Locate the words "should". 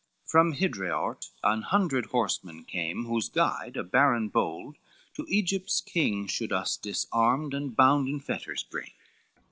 6.25-6.51